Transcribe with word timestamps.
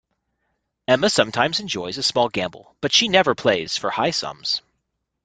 Emma 0.87 1.11
sometimes 1.11 1.59
enjoys 1.59 1.99
a 1.99 2.01
small 2.01 2.27
gamble, 2.27 2.75
but 2.81 2.91
she 2.91 3.07
never 3.07 3.35
plays 3.35 3.77
for 3.77 3.91
high 3.91 4.09
sums 4.09 4.63